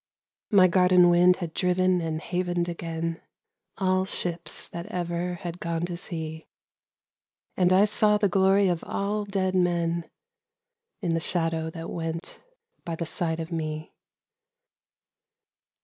[0.49, 3.21] My garden wind had driven and havened again
[3.77, 6.47] All ships that ever had gone to sea,
[7.55, 10.09] And I saw the glory of all dead men
[11.01, 12.39] In the shadow that went
[12.83, 13.93] by the side of me.